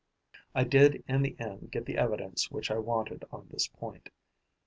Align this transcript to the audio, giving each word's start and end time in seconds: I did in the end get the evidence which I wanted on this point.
I 0.55 0.63
did 0.63 1.03
in 1.07 1.21
the 1.21 1.35
end 1.39 1.69
get 1.71 1.85
the 1.85 1.99
evidence 1.99 2.49
which 2.49 2.71
I 2.71 2.79
wanted 2.79 3.23
on 3.31 3.49
this 3.51 3.67
point. 3.67 4.09